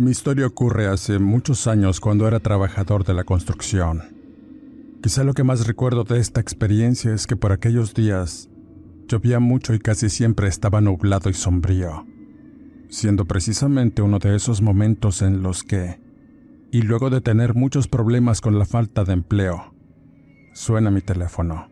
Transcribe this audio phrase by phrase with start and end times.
[0.00, 4.00] Mi historia ocurre hace muchos años cuando era trabajador de la construcción.
[5.02, 8.48] Quizá lo que más recuerdo de esta experiencia es que por aquellos días
[9.08, 12.06] llovía mucho y casi siempre estaba nublado y sombrío,
[12.88, 16.00] siendo precisamente uno de esos momentos en los que,
[16.72, 19.74] y luego de tener muchos problemas con la falta de empleo,
[20.54, 21.68] suena mi teléfono,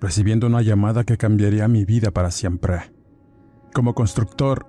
[0.00, 2.92] recibiendo una llamada que cambiaría mi vida para siempre.
[3.72, 4.66] Como constructor,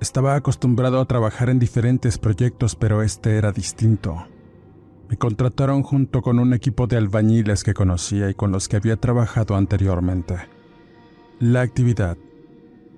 [0.00, 4.26] estaba acostumbrado a trabajar en diferentes proyectos, pero este era distinto.
[5.10, 8.96] Me contrataron junto con un equipo de albañiles que conocía y con los que había
[8.96, 10.36] trabajado anteriormente.
[11.38, 12.16] La actividad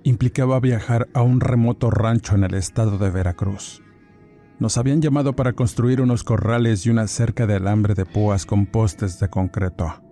[0.04, 3.82] implicaba viajar a un remoto rancho en el estado de Veracruz.
[4.58, 8.66] Nos habían llamado para construir unos corrales y una cerca de alambre de púas con
[8.66, 10.02] postes de concreto.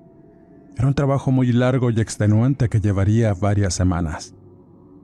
[0.77, 4.35] Era un trabajo muy largo y extenuante que llevaría varias semanas,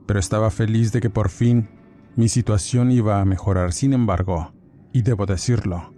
[0.06, 1.68] pero estaba feliz de que por fin
[2.16, 4.52] mi situación iba a mejorar, sin embargo,
[4.92, 5.92] y debo decirlo,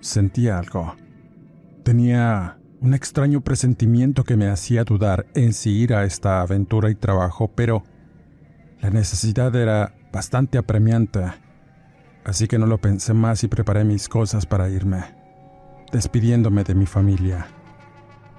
[0.00, 0.96] sentía algo.
[1.82, 6.94] Tenía un extraño presentimiento que me hacía dudar en si ir a esta aventura y
[6.94, 7.84] trabajo, pero
[8.80, 11.20] la necesidad era bastante apremiante,
[12.24, 15.04] así que no lo pensé más y preparé mis cosas para irme,
[15.92, 17.46] despidiéndome de mi familia.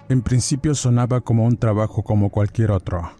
[0.10, 3.12] En principio sonaba como un trabajo como cualquier otro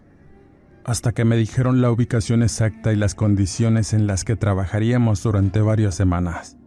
[0.86, 5.60] hasta que me dijeron la ubicación exacta y las condiciones en las que trabajaríamos durante
[5.60, 6.58] varias semanas.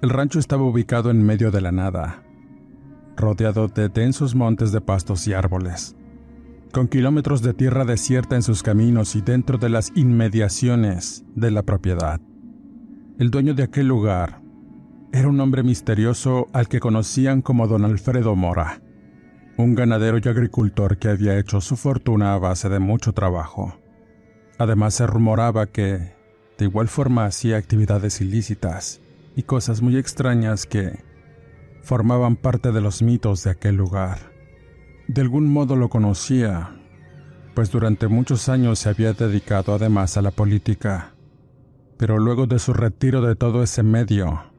[0.00, 2.22] El rancho estaba ubicado en medio de la nada,
[3.14, 5.94] rodeado de densos montes de pastos y árboles,
[6.72, 11.62] con kilómetros de tierra desierta en sus caminos y dentro de las inmediaciones de la
[11.62, 12.22] propiedad.
[13.18, 14.40] El dueño de aquel lugar
[15.12, 18.81] era un hombre misterioso al que conocían como don Alfredo Mora
[19.62, 23.78] un ganadero y agricultor que había hecho su fortuna a base de mucho trabajo.
[24.58, 26.14] Además se rumoraba que,
[26.58, 29.00] de igual forma, hacía actividades ilícitas
[29.34, 31.00] y cosas muy extrañas que
[31.82, 34.32] formaban parte de los mitos de aquel lugar.
[35.08, 36.76] De algún modo lo conocía,
[37.54, 41.14] pues durante muchos años se había dedicado además a la política,
[41.96, 44.51] pero luego de su retiro de todo ese medio,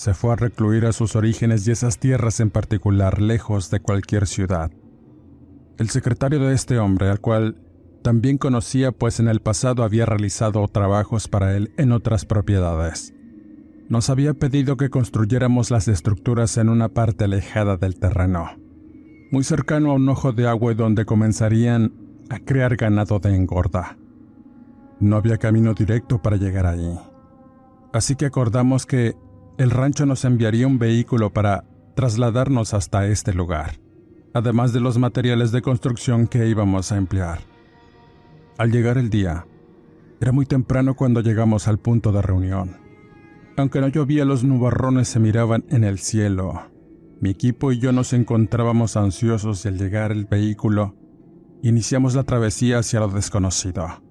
[0.00, 4.26] se fue a recluir a sus orígenes y esas tierras en particular lejos de cualquier
[4.26, 4.70] ciudad.
[5.76, 7.60] El secretario de este hombre, al cual
[8.02, 13.12] también conocía pues en el pasado había realizado trabajos para él en otras propiedades,
[13.90, 18.52] nos había pedido que construyéramos las estructuras en una parte alejada del terreno,
[19.30, 21.92] muy cercano a un ojo de agua donde comenzarían
[22.30, 23.98] a crear ganado de engorda.
[24.98, 26.98] No había camino directo para llegar allí,
[27.92, 29.14] así que acordamos que
[29.58, 31.64] el rancho nos enviaría un vehículo para
[31.94, 33.80] trasladarnos hasta este lugar,
[34.32, 37.40] además de los materiales de construcción que íbamos a emplear.
[38.58, 39.46] Al llegar el día,
[40.20, 42.76] era muy temprano cuando llegamos al punto de reunión.
[43.56, 46.70] Aunque no llovía, los nubarrones se miraban en el cielo.
[47.20, 50.94] Mi equipo y yo nos encontrábamos ansiosos y al llegar el vehículo,
[51.62, 54.02] iniciamos la travesía hacia lo desconocido.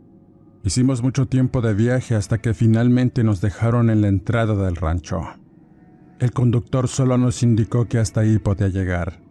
[0.63, 5.21] Hicimos mucho tiempo de viaje hasta que finalmente nos dejaron en la entrada del rancho.
[6.19, 9.21] El conductor solo nos indicó que hasta ahí podía llegar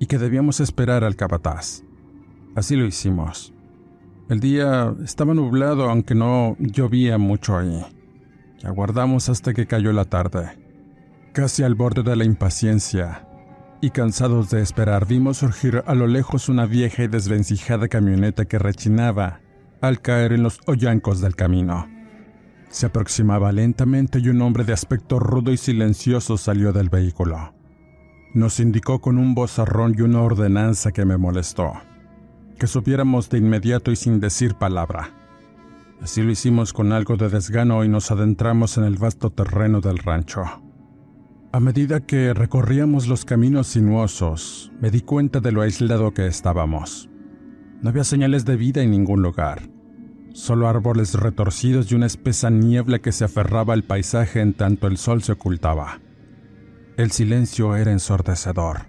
[0.00, 1.82] y que debíamos esperar al capataz.
[2.56, 3.54] Así lo hicimos.
[4.28, 7.84] El día estaba nublado aunque no llovía mucho ahí.
[8.64, 10.58] Aguardamos hasta que cayó la tarde.
[11.32, 13.28] Casi al borde de la impaciencia
[13.80, 18.58] y cansados de esperar, vimos surgir a lo lejos una vieja y desvencijada camioneta que
[18.58, 19.40] rechinaba
[19.86, 21.88] al caer en los hoyancos del camino.
[22.70, 27.54] Se aproximaba lentamente y un hombre de aspecto rudo y silencioso salió del vehículo.
[28.34, 31.72] Nos indicó con un bozarrón y una ordenanza que me molestó,
[32.58, 35.10] que supiéramos de inmediato y sin decir palabra.
[36.02, 39.98] Así lo hicimos con algo de desgano y nos adentramos en el vasto terreno del
[39.98, 40.44] rancho.
[41.52, 47.08] A medida que recorríamos los caminos sinuosos, me di cuenta de lo aislado que estábamos.
[47.80, 49.70] No había señales de vida en ningún lugar,
[50.36, 54.98] solo árboles retorcidos y una espesa niebla que se aferraba al paisaje en tanto el
[54.98, 56.00] sol se ocultaba.
[56.98, 58.82] El silencio era ensordecedor,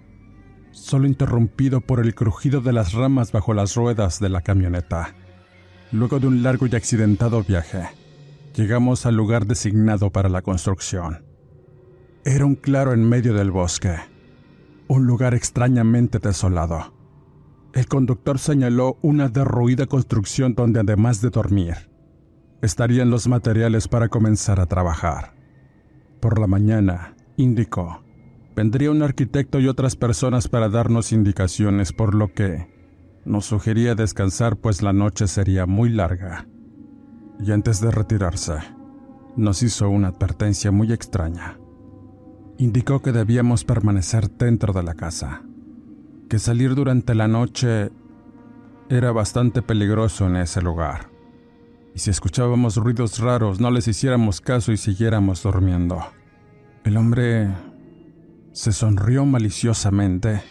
[0.72, 5.14] solo interrumpido por el crujido de las ramas bajo las ruedas de la camioneta.
[5.90, 7.88] Luego de un largo y accidentado viaje,
[8.54, 11.24] llegamos al lugar designado para la construcción.
[12.26, 13.96] Era un claro en medio del bosque,
[14.86, 16.97] un lugar extrañamente desolado.
[17.78, 21.76] El conductor señaló una derruida construcción donde además de dormir,
[22.60, 25.32] estarían los materiales para comenzar a trabajar.
[26.18, 28.02] Por la mañana, indicó,
[28.56, 32.66] vendría un arquitecto y otras personas para darnos indicaciones, por lo que
[33.24, 36.48] nos sugería descansar pues la noche sería muy larga.
[37.38, 38.54] Y antes de retirarse,
[39.36, 41.60] nos hizo una advertencia muy extraña.
[42.56, 45.44] Indicó que debíamos permanecer dentro de la casa,
[46.28, 47.90] que salir durante la noche
[48.88, 51.10] era bastante peligroso en ese lugar,
[51.94, 56.00] y si escuchábamos ruidos raros no les hiciéramos caso y siguiéramos durmiendo.
[56.84, 57.48] El hombre
[58.52, 60.42] se sonrió maliciosamente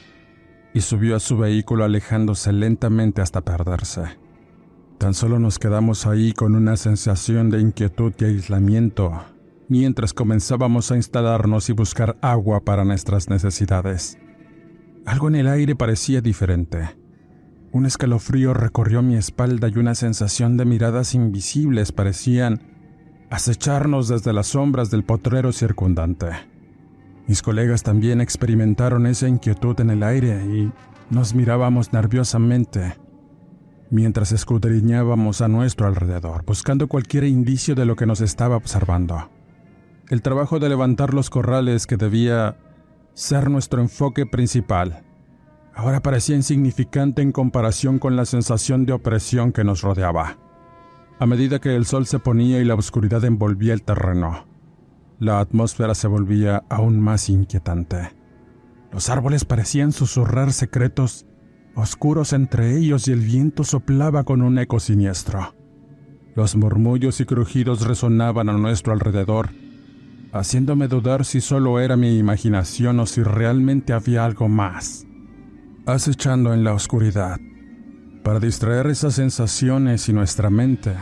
[0.73, 4.17] y subió a su vehículo alejándose lentamente hasta perderse.
[4.97, 9.11] Tan solo nos quedamos ahí con una sensación de inquietud y aislamiento
[9.69, 14.17] mientras comenzábamos a instalarnos y buscar agua para nuestras necesidades.
[15.07, 16.97] Algo en el aire parecía diferente.
[17.71, 22.61] Un escalofrío recorrió mi espalda y una sensación de miradas invisibles parecían
[23.29, 26.31] acecharnos desde las sombras del potrero circundante.
[27.25, 30.73] Mis colegas también experimentaron esa inquietud en el aire y
[31.09, 32.97] nos mirábamos nerviosamente
[33.89, 39.29] mientras escudriñábamos a nuestro alrededor, buscando cualquier indicio de lo que nos estaba observando.
[40.09, 42.57] El trabajo de levantar los corrales que debía
[43.17, 45.03] ser nuestro enfoque principal
[45.73, 50.37] ahora parecía insignificante en comparación con la sensación de opresión que nos rodeaba.
[51.17, 54.45] A medida que el sol se ponía y la oscuridad envolvía el terreno,
[55.17, 58.15] la atmósfera se volvía aún más inquietante.
[58.91, 61.25] Los árboles parecían susurrar secretos
[61.73, 65.55] oscuros entre ellos y el viento soplaba con un eco siniestro.
[66.35, 69.49] Los murmullos y crujidos resonaban a nuestro alrededor,
[70.31, 75.05] haciéndome dudar si solo era mi imaginación o si realmente había algo más,
[75.85, 77.39] acechando en la oscuridad.
[78.23, 80.93] Para distraer esas sensaciones y nuestra mente,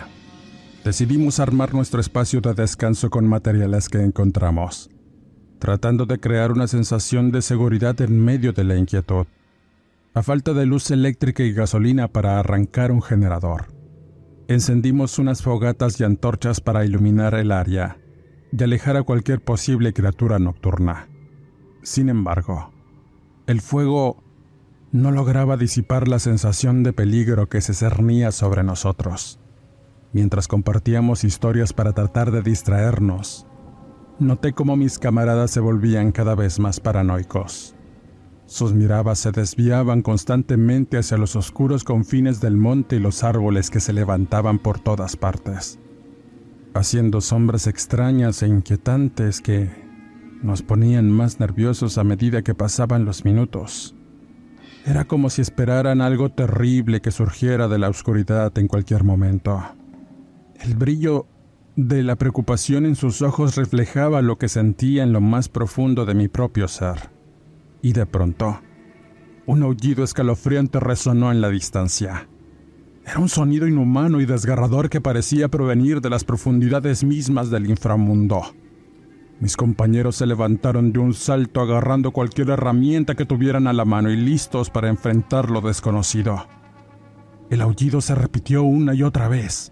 [0.83, 4.89] decidimos armar nuestro espacio de descanso con materiales que encontramos,
[5.60, 9.25] tratando de crear una sensación de seguridad en medio de la inquietud.
[10.13, 13.66] A falta de luz eléctrica y gasolina para arrancar un generador,
[14.48, 17.98] encendimos unas fogatas y antorchas para iluminar el área
[18.57, 21.08] y alejar a cualquier posible criatura nocturna.
[21.82, 22.72] Sin embargo,
[23.48, 24.24] el fuego
[24.91, 29.39] no lograba disipar la sensación de peligro que se cernía sobre nosotros.
[30.13, 33.46] Mientras compartíamos historias para tratar de distraernos,
[34.20, 37.75] noté cómo mis camaradas se volvían cada vez más paranoicos.
[38.46, 43.82] Sus miradas se desviaban constantemente hacia los oscuros confines del monte y los árboles que
[43.82, 45.80] se levantaban por todas partes,
[46.75, 49.70] haciendo sombras extrañas e inquietantes que
[50.44, 53.96] nos ponían más nerviosos a medida que pasaban los minutos.
[54.86, 59.63] Era como si esperaran algo terrible que surgiera de la oscuridad en cualquier momento.
[60.60, 61.27] El brillo
[61.77, 66.13] de la preocupación en sus ojos reflejaba lo que sentía en lo más profundo de
[66.13, 67.10] mi propio ser.
[67.82, 68.60] Y de pronto,
[69.46, 72.27] un aullido escalofriante resonó en la distancia.
[73.06, 78.42] Era un sonido inhumano y desgarrador que parecía provenir de las profundidades mismas del inframundo.
[79.40, 84.10] Mis compañeros se levantaron de un salto agarrando cualquier herramienta que tuvieran a la mano
[84.10, 86.48] y listos para enfrentar lo desconocido.
[87.52, 89.72] El aullido se repitió una y otra vez,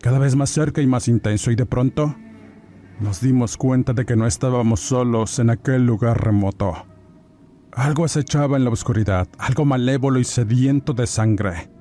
[0.00, 2.14] cada vez más cerca y más intenso, y de pronto
[3.00, 6.86] nos dimos cuenta de que no estábamos solos en aquel lugar remoto.
[7.72, 11.73] Algo acechaba en la oscuridad, algo malévolo y sediento de sangre.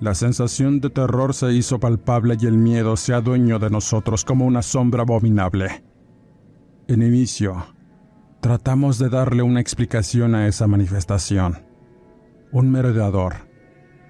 [0.00, 4.46] La sensación de terror se hizo palpable y el miedo se adueñó de nosotros como
[4.46, 5.84] una sombra abominable.
[6.88, 7.66] En inicio,
[8.40, 11.58] tratamos de darle una explicación a esa manifestación.
[12.50, 13.50] Un merodeador.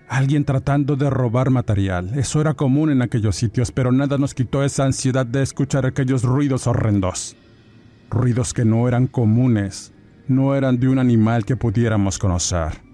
[0.09, 2.17] Alguien tratando de robar material.
[2.17, 6.23] Eso era común en aquellos sitios, pero nada nos quitó esa ansiedad de escuchar aquellos
[6.23, 7.37] ruidos horrendos.
[8.11, 9.93] Ruidos que no eran comunes,
[10.29, 12.90] no eran de un animal que pudiéramos conocer.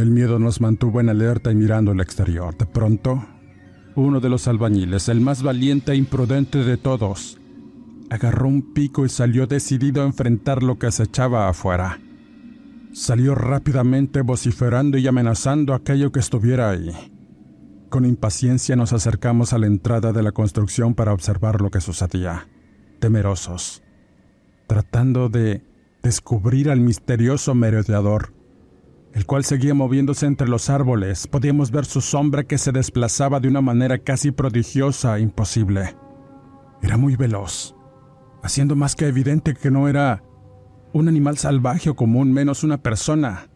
[0.00, 2.56] El miedo nos mantuvo en alerta y mirando el exterior.
[2.56, 3.22] De pronto,
[3.96, 7.38] uno de los albañiles, el más valiente e imprudente de todos,
[8.08, 12.00] agarró un pico y salió decidido a enfrentar lo que se echaba afuera.
[12.94, 16.92] Salió rápidamente vociferando y amenazando aquello que estuviera ahí.
[17.90, 22.48] Con impaciencia nos acercamos a la entrada de la construcción para observar lo que sucedía,
[23.00, 23.82] temerosos,
[24.66, 25.62] tratando de
[26.02, 28.39] descubrir al misterioso merodeador
[29.14, 31.26] el cual seguía moviéndose entre los árboles.
[31.26, 35.96] Podíamos ver su sombra que se desplazaba de una manera casi prodigiosa e imposible.
[36.82, 37.74] Era muy veloz,
[38.42, 40.22] haciendo más que evidente que no era
[40.92, 43.48] un animal salvaje o común, menos una persona.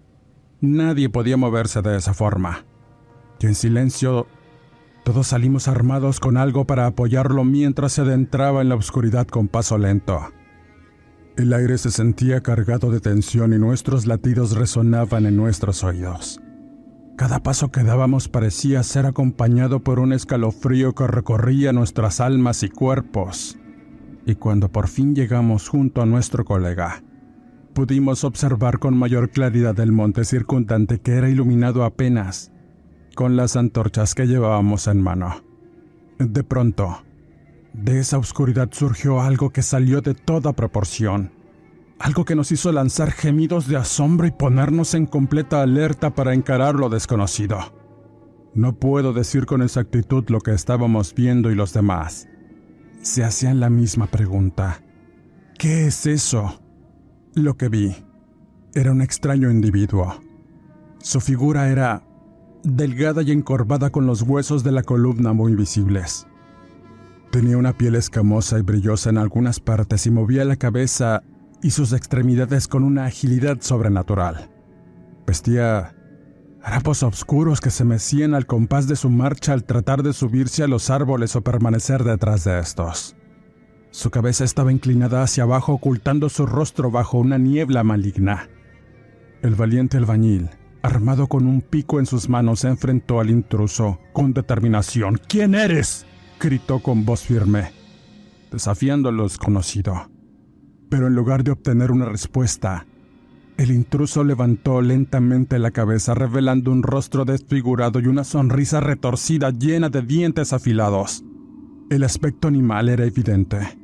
[0.60, 2.64] Nadie podía moverse de esa forma.
[3.40, 4.26] Y en silencio,
[5.04, 9.76] todos salimos armados con algo para apoyarlo mientras se adentraba en la oscuridad con paso
[9.76, 10.32] lento.
[11.36, 16.40] El aire se sentía cargado de tensión y nuestros latidos resonaban en nuestros oídos.
[17.16, 22.68] Cada paso que dábamos parecía ser acompañado por un escalofrío que recorría nuestras almas y
[22.68, 23.58] cuerpos.
[24.26, 27.02] Y cuando por fin llegamos junto a nuestro colega,
[27.72, 32.52] pudimos observar con mayor claridad el monte circundante que era iluminado apenas
[33.16, 35.42] con las antorchas que llevábamos en mano.
[36.18, 37.03] De pronto,
[37.74, 41.32] de esa oscuridad surgió algo que salió de toda proporción,
[41.98, 46.76] algo que nos hizo lanzar gemidos de asombro y ponernos en completa alerta para encarar
[46.76, 47.58] lo desconocido.
[48.54, 52.28] No puedo decir con exactitud lo que estábamos viendo y los demás.
[53.02, 54.80] Se hacían la misma pregunta.
[55.58, 56.60] ¿Qué es eso?
[57.34, 57.96] Lo que vi
[58.72, 60.20] era un extraño individuo.
[60.98, 62.06] Su figura era
[62.62, 66.28] delgada y encorvada con los huesos de la columna muy visibles.
[67.34, 71.24] Tenía una piel escamosa y brillosa en algunas partes y movía la cabeza
[71.64, 74.52] y sus extremidades con una agilidad sobrenatural.
[75.26, 75.96] Vestía
[76.62, 80.68] harapos oscuros que se mecían al compás de su marcha al tratar de subirse a
[80.68, 83.16] los árboles o permanecer detrás de estos.
[83.90, 88.48] Su cabeza estaba inclinada hacia abajo ocultando su rostro bajo una niebla maligna.
[89.42, 90.50] El valiente albañil,
[90.82, 95.18] armado con un pico en sus manos, se enfrentó al intruso con determinación.
[95.26, 96.06] ¿Quién eres?
[96.44, 97.72] Gritó con voz firme,
[98.52, 100.10] desafiando lo desconocido.
[100.90, 102.86] Pero en lugar de obtener una respuesta,
[103.56, 109.88] el intruso levantó lentamente la cabeza revelando un rostro desfigurado y una sonrisa retorcida llena
[109.88, 111.24] de dientes afilados.
[111.88, 113.78] El aspecto animal era evidente,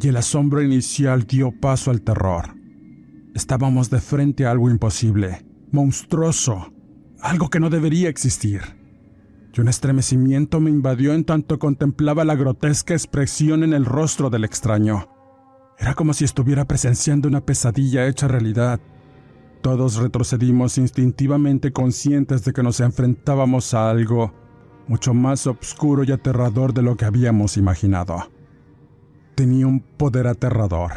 [0.00, 2.54] y el asombro inicial dio paso al terror.
[3.34, 6.72] Estábamos de frente a algo imposible, monstruoso,
[7.20, 8.79] algo que no debería existir
[9.52, 14.44] y un estremecimiento me invadió en tanto contemplaba la grotesca expresión en el rostro del
[14.44, 15.08] extraño.
[15.78, 18.80] Era como si estuviera presenciando una pesadilla hecha realidad.
[19.62, 24.32] Todos retrocedimos instintivamente conscientes de que nos enfrentábamos a algo
[24.86, 28.30] mucho más oscuro y aterrador de lo que habíamos imaginado.
[29.34, 30.92] Tenía un poder aterrador,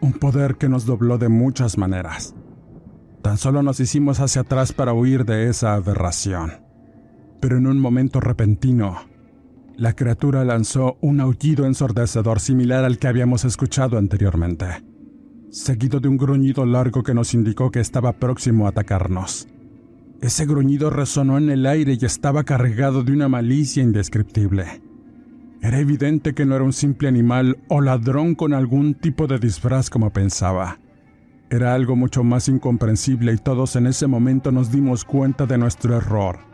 [0.00, 2.34] un poder que nos dobló de muchas maneras.
[3.22, 6.67] Tan solo nos hicimos hacia atrás para huir de esa aberración
[7.40, 8.98] pero en un momento repentino,
[9.76, 14.66] la criatura lanzó un aullido ensordecedor similar al que habíamos escuchado anteriormente,
[15.50, 19.46] seguido de un gruñido largo que nos indicó que estaba próximo a atacarnos.
[20.20, 24.82] Ese gruñido resonó en el aire y estaba cargado de una malicia indescriptible.
[25.62, 29.90] Era evidente que no era un simple animal o ladrón con algún tipo de disfraz
[29.90, 30.80] como pensaba.
[31.50, 35.96] Era algo mucho más incomprensible y todos en ese momento nos dimos cuenta de nuestro
[35.96, 36.47] error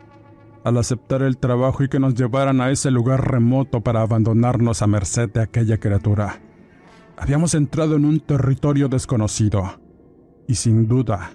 [0.65, 4.87] al aceptar el trabajo y que nos llevaran a ese lugar remoto para abandonarnos a
[4.87, 6.41] merced de aquella criatura.
[7.19, 9.79] Habíamos entrado en un territorio desconocido,
[10.49, 11.33] y sin duda,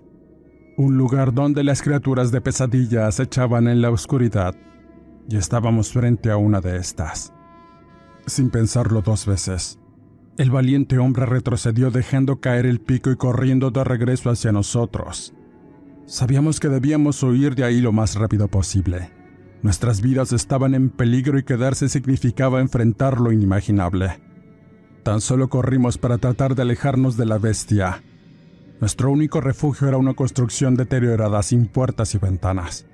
[0.78, 4.56] un lugar donde las criaturas de pesadilla acechaban en la oscuridad,
[5.30, 7.32] y estábamos frente a una de estas.
[8.26, 9.80] Sin pensarlo dos veces,
[10.38, 15.36] el valiente hombre retrocedió dejando caer el pico y corriendo de regreso hacia nosotros.
[16.08, 19.19] Sabíamos que debíamos huir de ahí lo más rápido posible
[19.62, 24.20] Nuestras vidas estaban en peligro y quedarse significaba enfrentar lo inimaginable.
[25.04, 28.02] Tan solo corrimos para tratar de alejarnos de la bestia.
[28.80, 32.86] Nuestro único refugio era una construcción deteriorada sin puertas y ventanas.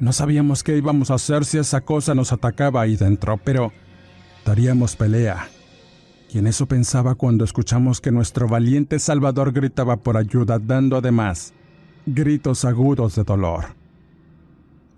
[0.00, 3.72] No sabíamos qué íbamos a hacer si esa cosa nos atacaba ahí dentro, pero
[4.46, 5.48] daríamos pelea.
[6.30, 11.52] Y en eso pensaba cuando escuchamos que nuestro valiente Salvador gritaba por ayuda, dando además
[12.06, 13.77] gritos agudos de dolor.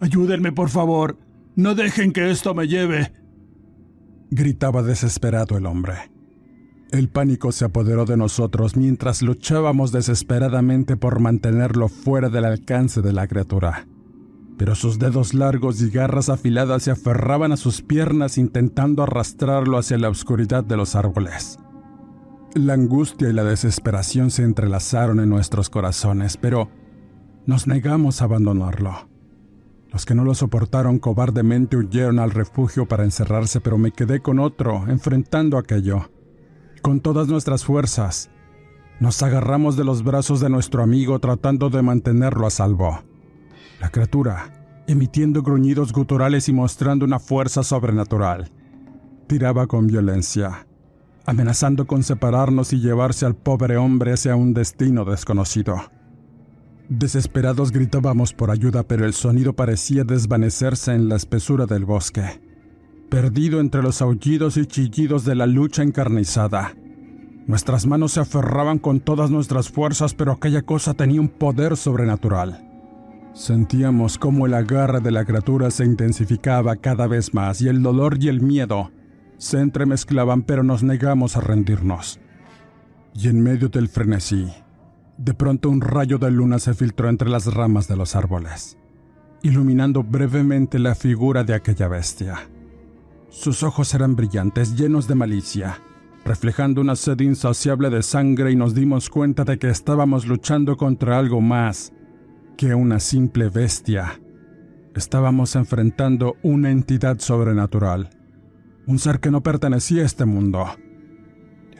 [0.00, 1.18] Ayúdenme, por favor.
[1.56, 3.12] No dejen que esto me lleve.
[4.30, 6.10] Gritaba desesperado el hombre.
[6.90, 13.12] El pánico se apoderó de nosotros mientras luchábamos desesperadamente por mantenerlo fuera del alcance de
[13.12, 13.86] la criatura
[14.60, 19.96] pero sus dedos largos y garras afiladas se aferraban a sus piernas intentando arrastrarlo hacia
[19.96, 21.58] la oscuridad de los árboles.
[22.52, 26.68] La angustia y la desesperación se entrelazaron en nuestros corazones, pero
[27.46, 29.09] nos negamos a abandonarlo.
[29.92, 34.38] Los que no lo soportaron cobardemente huyeron al refugio para encerrarse, pero me quedé con
[34.38, 36.10] otro, enfrentando aquello.
[36.80, 38.30] Con todas nuestras fuerzas,
[39.00, 43.02] nos agarramos de los brazos de nuestro amigo tratando de mantenerlo a salvo.
[43.80, 48.50] La criatura, emitiendo gruñidos guturales y mostrando una fuerza sobrenatural,
[49.26, 50.66] tiraba con violencia,
[51.26, 55.80] amenazando con separarnos y llevarse al pobre hombre hacia un destino desconocido.
[56.90, 62.42] Desesperados gritábamos por ayuda, pero el sonido parecía desvanecerse en la espesura del bosque,
[63.08, 66.74] perdido entre los aullidos y chillidos de la lucha encarnizada.
[67.46, 72.68] Nuestras manos se aferraban con todas nuestras fuerzas, pero aquella cosa tenía un poder sobrenatural.
[73.34, 78.18] Sentíamos cómo el agarre de la criatura se intensificaba cada vez más y el dolor
[78.20, 78.90] y el miedo
[79.38, 82.18] se entremezclaban pero nos negamos a rendirnos.
[83.14, 84.48] Y en medio del frenesí,
[85.20, 88.78] de pronto un rayo de luna se filtró entre las ramas de los árboles,
[89.42, 92.48] iluminando brevemente la figura de aquella bestia.
[93.28, 95.78] Sus ojos eran brillantes, llenos de malicia,
[96.24, 101.18] reflejando una sed insaciable de sangre y nos dimos cuenta de que estábamos luchando contra
[101.18, 101.92] algo más
[102.56, 104.18] que una simple bestia.
[104.94, 108.08] Estábamos enfrentando una entidad sobrenatural,
[108.86, 110.64] un ser que no pertenecía a este mundo.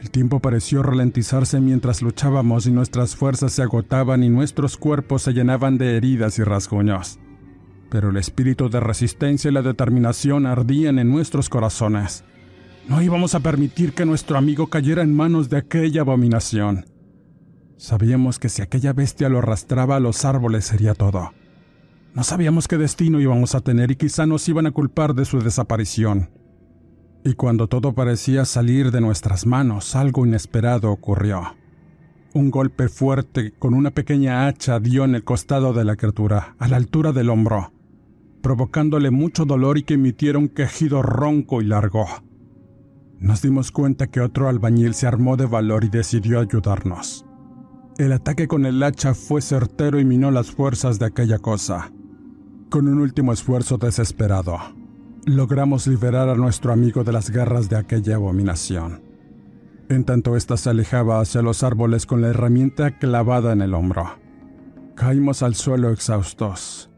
[0.01, 5.31] El tiempo pareció ralentizarse mientras luchábamos y nuestras fuerzas se agotaban y nuestros cuerpos se
[5.31, 7.19] llenaban de heridas y rasguños.
[7.91, 12.23] Pero el espíritu de resistencia y la determinación ardían en nuestros corazones.
[12.89, 16.85] No íbamos a permitir que nuestro amigo cayera en manos de aquella abominación.
[17.77, 21.31] Sabíamos que si aquella bestia lo arrastraba a los árboles sería todo.
[22.15, 25.39] No sabíamos qué destino íbamos a tener y quizá nos iban a culpar de su
[25.41, 26.40] desaparición.
[27.23, 31.55] Y cuando todo parecía salir de nuestras manos, algo inesperado ocurrió.
[32.33, 36.67] Un golpe fuerte con una pequeña hacha dio en el costado de la criatura, a
[36.67, 37.73] la altura del hombro,
[38.41, 42.05] provocándole mucho dolor y que emitiera un quejido ronco y largo.
[43.19, 47.25] Nos dimos cuenta que otro albañil se armó de valor y decidió ayudarnos.
[47.99, 51.91] El ataque con el hacha fue certero y minó las fuerzas de aquella cosa.
[52.71, 54.57] Con un último esfuerzo desesperado,
[55.25, 59.03] logramos liberar a nuestro amigo de las garras de aquella abominación.
[59.89, 64.17] En tanto ésta se alejaba hacia los árboles con la herramienta clavada en el hombro.
[64.95, 66.89] Caímos al suelo exhaustos.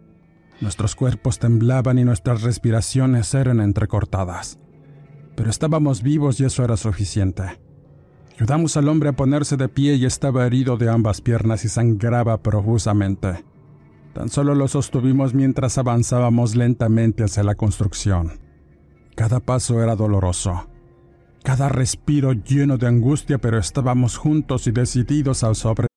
[0.61, 4.59] Nuestros cuerpos temblaban y nuestras respiraciones eran entrecortadas.
[5.35, 7.59] Pero estábamos vivos y eso era suficiente.
[8.35, 12.41] Ayudamos al hombre a ponerse de pie y estaba herido de ambas piernas y sangraba
[12.41, 13.43] profusamente.
[14.13, 18.39] Tan solo lo sostuvimos mientras avanzábamos lentamente hacia la construcción.
[19.15, 20.67] Cada paso era doloroso,
[21.43, 25.87] cada respiro lleno de angustia, pero estábamos juntos y decididos a sobre.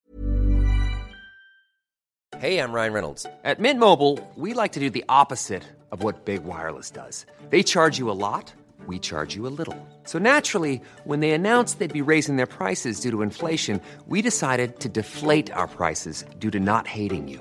[2.40, 3.26] Hey, I'm Ryan Reynolds.
[3.44, 7.26] At Mint Mobile, we like to do the opposite of what Big Wireless does.
[7.50, 8.52] They charge you a lot
[8.86, 9.76] we charge you a little.
[10.04, 14.80] So naturally, when they announced they'd be raising their prices due to inflation, we decided
[14.80, 17.40] to deflate our prices due to not hating you.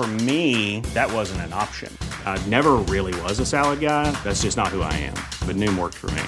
[0.00, 1.92] For me, that wasn't an option.
[2.24, 4.10] I never really was a salad guy.
[4.24, 5.12] That's just not who I am.
[5.46, 6.22] But Noom worked for me.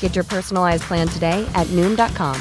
[0.00, 2.36] Get your personalized plan today at Noom.com.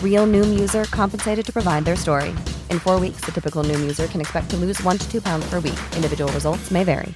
[0.00, 2.30] Real Noom user compensated to provide their story.
[2.70, 5.44] In four weeks, the typical Noom user can expect to lose one to two pounds
[5.50, 5.80] per week.
[5.96, 7.12] Individual results may vary.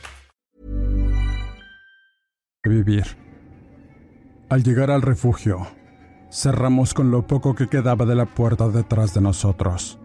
[2.64, 3.06] Vivir.
[4.50, 5.68] Al llegar al refugio,
[6.28, 10.00] cerramos con lo poco que quedaba de la puerta detrás de nosotros.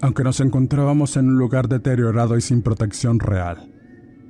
[0.00, 3.70] Aunque nos encontrábamos en un lugar deteriorado y sin protección real,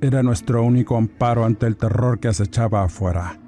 [0.01, 3.39] era nuestro único amparo ante el terror que acechaba afuera.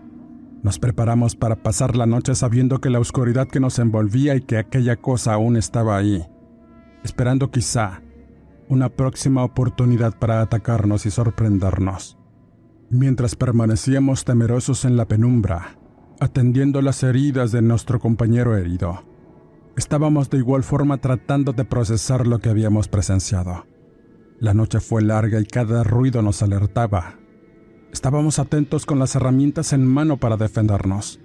[0.64, 4.58] Nos preparamos para pasar la noche sabiendo que la oscuridad que nos envolvía y que
[4.58, 6.26] aquella cosa aún estaba ahí,
[7.04, 8.02] esperando quizá
[8.68, 12.18] una próxima oportunidad para atacarnos y sorprendernos.
[12.90, 15.78] Mientras permanecíamos temerosos en la penumbra,
[16.20, 19.04] atendiendo las heridas de nuestro compañero herido,
[19.78, 23.66] estábamos de igual forma tratando de procesar lo que habíamos presenciado.
[24.40, 27.16] La noche fue larga y cada ruido nos alertaba.
[27.94, 31.20] Estábamos atentos con las herramientas en mano para defendernos.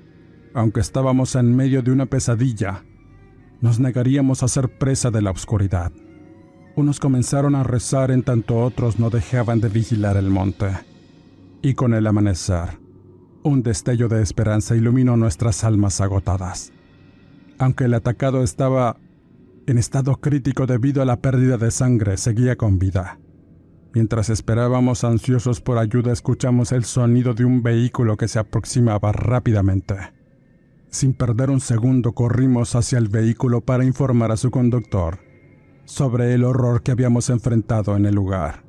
[0.55, 2.85] Aunque estábamos en medio de una pesadilla,
[3.61, 5.93] nos negaríamos a ser presa de la oscuridad.
[6.77, 10.69] Unos comenzaron a rezar en tanto otros no dejaban de vigilar el monte.
[11.63, 12.81] Y con el amanecer,
[13.43, 16.72] un destello de esperanza iluminó nuestras almas agotadas.
[17.59, 18.97] Aunque el atacado estaba
[19.67, 23.19] en estado crítico debido a la pérdida de sangre, seguía con vida.
[23.95, 29.97] Mientras esperábamos ansiosos por ayuda, escuchamos el sonido de un vehículo que se aproximaba rápidamente.
[30.89, 35.19] Sin perder un segundo, corrimos hacia el vehículo para informar a su conductor
[35.85, 38.63] sobre el horror que habíamos enfrentado en el lugar.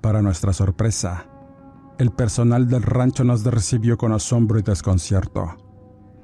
[0.00, 1.26] Para nuestra sorpresa,
[1.98, 5.65] el personal del rancho nos recibió con asombro y desconcierto.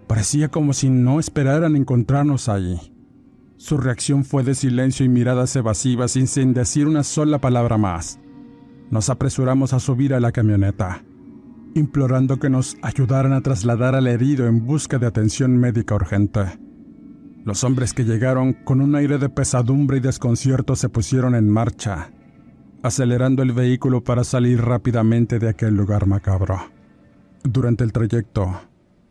[0.06, 2.92] Parecía como si no esperaran encontrarnos allí.
[3.56, 8.18] Su reacción fue de silencio y miradas evasivas sin decir una sola palabra más.
[8.90, 11.04] Nos apresuramos a subir a la camioneta,
[11.74, 16.58] implorando que nos ayudaran a trasladar al herido en busca de atención médica urgente.
[17.44, 22.10] Los hombres que llegaron con un aire de pesadumbre y desconcierto se pusieron en marcha,
[22.82, 26.58] acelerando el vehículo para salir rápidamente de aquel lugar macabro.
[27.44, 28.60] Durante el trayecto,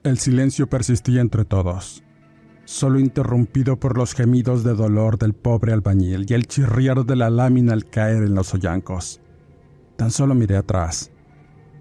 [0.03, 2.03] el silencio persistía entre todos
[2.71, 7.29] solo interrumpido por los gemidos de dolor del pobre albañil y el chirriar de la
[7.29, 9.19] lámina al caer en los hoyancos.
[9.97, 11.11] Tan solo miré atrás.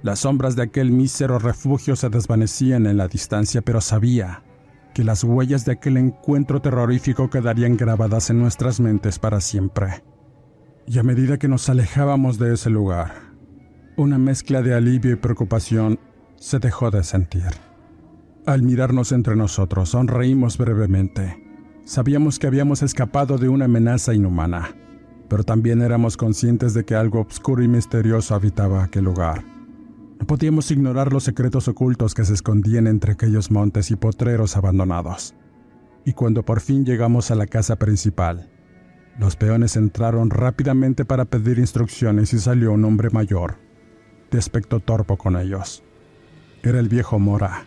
[0.03, 4.43] Las sombras de aquel mísero refugio se desvanecían en la distancia, pero sabía
[4.93, 10.03] que las huellas de aquel encuentro terrorífico quedarían grabadas en nuestras mentes para siempre.
[10.87, 13.13] Y a medida que nos alejábamos de ese lugar,
[13.97, 16.01] una mezcla de alivio y preocupación
[16.37, 17.70] se dejó de sentir.
[18.47, 21.45] Al mirarnos entre nosotros, sonreímos brevemente.
[21.85, 24.75] Sabíamos que habíamos escapado de una amenaza inhumana,
[25.29, 29.45] pero también éramos conscientes de que algo oscuro y misterioso habitaba aquel lugar.
[30.19, 35.35] No podíamos ignorar los secretos ocultos que se escondían entre aquellos montes y potreros abandonados.
[36.07, 38.51] Y cuando por fin llegamos a la casa principal,
[39.19, 43.59] los peones entraron rápidamente para pedir instrucciones y salió un hombre mayor,
[44.31, 45.83] de aspecto torpo con ellos.
[46.63, 47.65] Era el viejo Mora,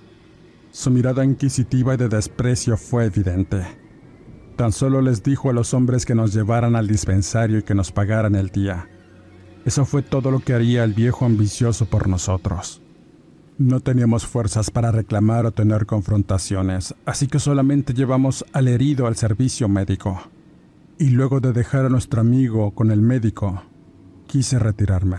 [0.74, 3.64] su mirada inquisitiva y de desprecio fue evidente.
[4.56, 7.92] Tan solo les dijo a los hombres que nos llevaran al dispensario y que nos
[7.92, 8.90] pagaran el día.
[9.66, 12.82] Eso fue todo lo que haría el viejo ambicioso por nosotros.
[13.60, 19.16] No teníamos fuerzas para reclamar o tener confrontaciones, así que solamente llevamos al herido al
[19.16, 20.24] servicio médico.
[20.98, 23.62] Y luego de dejar a nuestro amigo con el médico,
[24.26, 25.18] quise retirarme.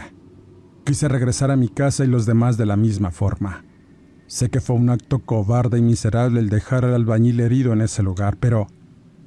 [0.82, 3.64] Quise regresar a mi casa y los demás de la misma forma.
[4.34, 8.02] Sé que fue un acto cobarde y miserable el dejar al albañil herido en ese
[8.02, 8.66] lugar, pero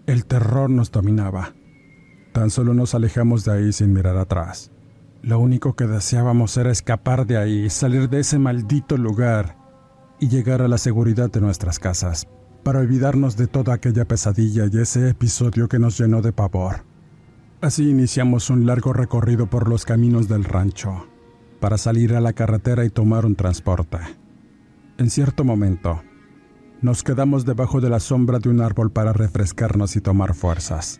[0.06, 1.54] el terror nos dominaba.
[2.34, 4.70] Tan solo nos alejamos de ahí sin mirar atrás.
[5.22, 9.56] Lo único que deseábamos era escapar de ahí, salir de ese maldito lugar
[10.20, 12.28] y llegar a la seguridad de nuestras casas,
[12.64, 16.84] para olvidarnos de toda aquella pesadilla y ese episodio que nos llenó de pavor.
[17.62, 21.08] Así iniciamos un largo recorrido por los caminos del rancho,
[21.62, 24.00] para salir a la carretera y tomar un transporte.
[24.98, 26.02] En cierto momento,
[26.82, 31.00] nos quedamos debajo de la sombra de un árbol para refrescarnos y tomar fuerzas.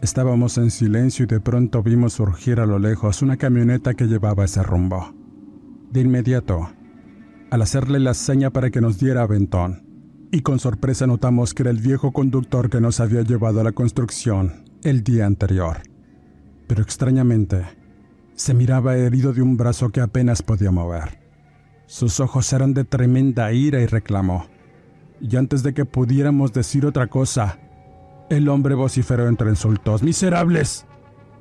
[0.00, 4.46] Estábamos en silencio y de pronto vimos surgir a lo lejos una camioneta que llevaba
[4.46, 5.14] ese rumbo.
[5.90, 6.70] De inmediato,
[7.50, 9.82] al hacerle la seña para que nos diera aventón,
[10.32, 13.72] y con sorpresa notamos que era el viejo conductor que nos había llevado a la
[13.72, 15.82] construcción el día anterior.
[16.66, 17.62] Pero extrañamente,
[18.36, 21.17] se miraba herido de un brazo que apenas podía mover.
[21.88, 24.44] Sus ojos eran de tremenda ira y reclamó.
[25.22, 27.58] Y antes de que pudiéramos decir otra cosa,
[28.28, 30.02] el hombre vociferó entre insultos.
[30.02, 30.86] ¡Miserables!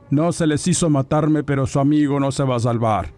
[0.09, 3.13] No se les hizo matarme, pero su amigo no se va a salvar.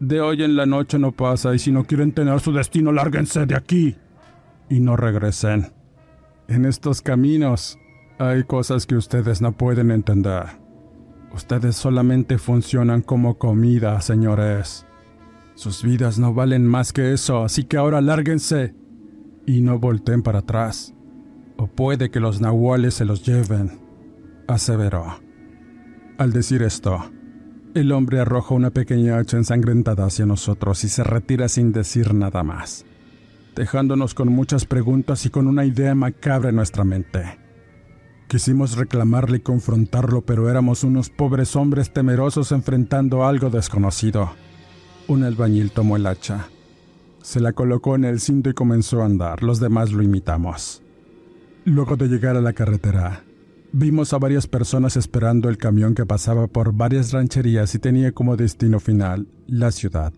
[0.00, 3.44] De hoy en la noche no pasa y si no quieren tener su destino, lárguense
[3.44, 3.94] de aquí.
[4.70, 5.74] Y no regresen.
[6.48, 7.78] En estos caminos
[8.18, 10.44] hay cosas que ustedes no pueden entender.
[11.34, 14.85] Ustedes solamente funcionan como comida, señores.
[15.56, 18.74] Sus vidas no valen más que eso, así que ahora lárguense
[19.46, 20.94] y no volteen para atrás.
[21.56, 23.80] O puede que los nahuales se los lleven,
[24.46, 25.18] aseveró.
[26.18, 27.10] Al decir esto,
[27.74, 32.42] el hombre arroja una pequeña hacha ensangrentada hacia nosotros y se retira sin decir nada
[32.42, 32.84] más.
[33.56, 37.38] dejándonos con muchas preguntas y con una idea macabra en nuestra mente.
[38.28, 44.32] Quisimos reclamarle y confrontarlo, pero éramos unos pobres hombres temerosos enfrentando algo desconocido.
[45.08, 46.48] Un albañil tomó el hacha.
[47.22, 49.44] Se la colocó en el cinto y comenzó a andar.
[49.44, 50.82] Los demás lo imitamos.
[51.64, 53.22] Luego de llegar a la carretera,
[53.72, 58.36] vimos a varias personas esperando el camión que pasaba por varias rancherías y tenía como
[58.36, 60.12] destino final la ciudad.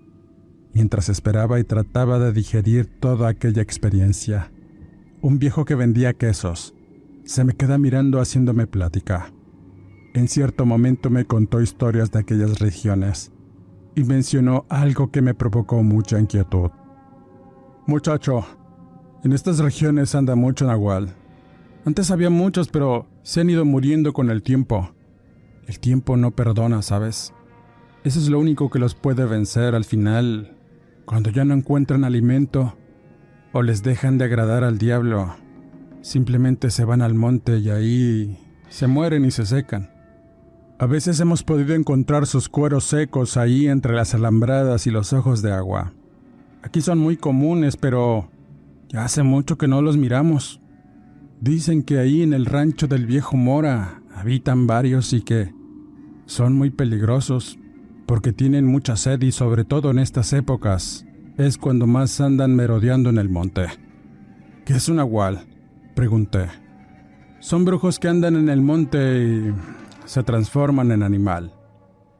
[0.73, 4.51] Mientras esperaba y trataba de digerir toda aquella experiencia,
[5.21, 6.75] un viejo que vendía quesos
[7.25, 9.33] se me queda mirando haciéndome plática.
[10.15, 13.33] En cierto momento me contó historias de aquellas regiones
[13.99, 16.71] y mencionó algo que me provocó mucha inquietud.
[17.85, 18.47] Muchacho,
[19.25, 21.17] en estas regiones anda mucho nahual.
[21.85, 24.91] Antes había muchos, pero se han ido muriendo con el tiempo.
[25.67, 27.35] El tiempo no perdona, ¿sabes?
[28.05, 30.57] Eso es lo único que los puede vencer al final,
[31.05, 32.77] cuando ya no encuentran alimento
[33.53, 35.35] o les dejan de agradar al diablo.
[36.03, 39.91] Simplemente se van al monte y ahí se mueren y se secan.
[40.81, 45.43] A veces hemos podido encontrar sus cueros secos ahí entre las alambradas y los ojos
[45.43, 45.93] de agua.
[46.63, 48.31] Aquí son muy comunes, pero
[48.89, 50.61] ya hace mucho que no los miramos.
[51.41, 55.53] Dicen que ahí en el rancho del viejo Mora habitan varios y que
[56.27, 57.59] son muy peligrosos
[58.07, 61.05] porque tienen mucha sed y sobre todo en estas épocas
[61.39, 63.67] es cuando más andan merodeando en el monte.
[64.65, 65.41] ¿Qué es un nahual?
[65.97, 66.47] Pregunté.
[67.41, 69.55] Son brujos que andan en el monte y
[70.09, 71.53] se transforman en animal.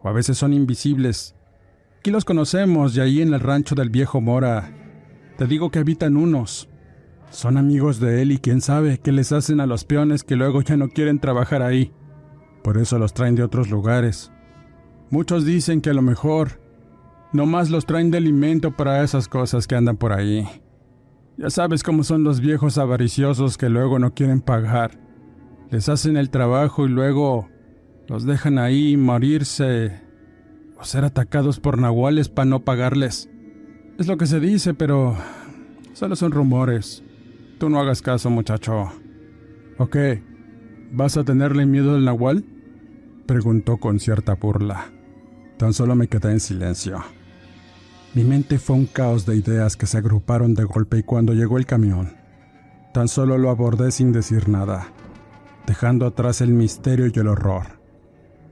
[0.03, 1.35] O a veces son invisibles.
[1.99, 4.71] Aquí los conocemos y ahí en el rancho del viejo Mora.
[5.39, 6.69] Te digo que habitan unos.
[7.31, 10.61] Son amigos de él y quién sabe qué les hacen a los peones que luego
[10.61, 11.93] ya no quieren trabajar ahí.
[12.63, 14.33] Por eso los traen de otros lugares.
[15.11, 16.61] Muchos dicen que a lo mejor
[17.33, 20.47] no más los traen de alimento para esas cosas que andan por ahí.
[21.39, 25.01] Ya sabes cómo son los viejos avariciosos que luego no quieren pagar.
[25.71, 27.49] Les hacen el trabajo y luego
[28.09, 30.01] los dejan ahí morirse
[30.81, 33.29] o ser atacados por nahuales para no pagarles.
[33.99, 35.17] Es lo que se dice, pero
[35.93, 37.05] solo son rumores.
[37.59, 38.91] Tú no hagas caso, muchacho.
[39.77, 39.97] ¿Ok?
[40.91, 42.45] ¿Vas a tenerle miedo al nahual?
[43.27, 44.91] Preguntó con cierta burla.
[45.59, 47.05] Tan solo me quedé en silencio.
[48.15, 51.59] Mi mente fue un caos de ideas que se agruparon de golpe y cuando llegó
[51.59, 52.17] el camión,
[52.95, 54.89] tan solo lo abordé sin decir nada,
[55.67, 57.78] dejando atrás el misterio y el horror.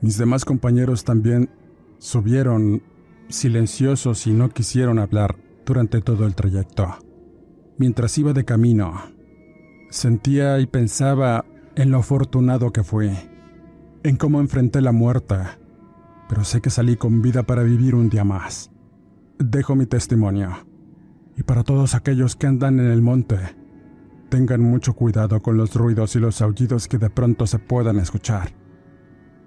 [0.00, 1.50] Mis demás compañeros también
[1.98, 2.82] subieron
[3.28, 6.96] silenciosos y no quisieron hablar durante todo el trayecto.
[7.78, 9.02] Mientras iba de camino,
[9.90, 13.10] sentía y pensaba en lo afortunado que fui,
[14.02, 15.36] en cómo enfrenté la muerte,
[16.28, 18.70] pero sé que salí con vida para vivir un día más
[19.38, 20.66] dejo mi testimonio.
[21.36, 23.38] Y para todos aquellos que andan en el monte,
[24.28, 28.52] tengan mucho cuidado con los ruidos y los aullidos que de pronto se puedan escuchar.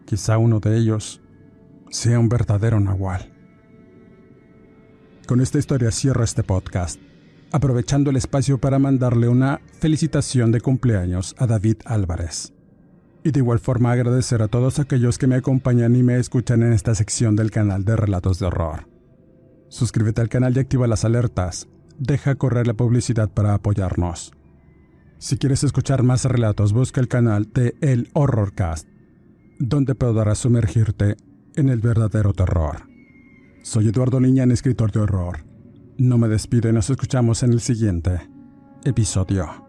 [0.09, 1.21] Quizá uno de ellos
[1.91, 3.31] sea un verdadero nahual.
[5.27, 6.99] Con esta historia cierro este podcast,
[7.51, 12.55] aprovechando el espacio para mandarle una felicitación de cumpleaños a David Álvarez.
[13.23, 16.73] Y de igual forma agradecer a todos aquellos que me acompañan y me escuchan en
[16.73, 18.87] esta sección del canal de Relatos de Horror.
[19.67, 21.67] Suscríbete al canal y activa las alertas.
[21.99, 24.33] Deja correr la publicidad para apoyarnos.
[25.19, 28.88] Si quieres escuchar más relatos, busca el canal de El Horrorcast,
[29.59, 31.17] donde podrás sumergirte
[31.55, 32.87] en el verdadero terror.
[33.61, 35.45] Soy Eduardo Liñán, escritor de horror.
[35.97, 38.21] No me despido y nos escuchamos en el siguiente
[38.85, 39.68] episodio.